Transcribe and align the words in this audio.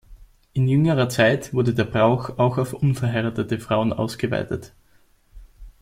In 0.53 0.67
jüngerer 0.67 1.09
Zeit 1.09 1.53
wurde 1.53 1.75
der 1.75 1.83
Brauch 1.83 2.39
auch 2.39 2.57
auf 2.57 2.73
unverheiratete 2.73 3.59
Frauen 3.59 3.93
ausgeweitet. 3.93 4.73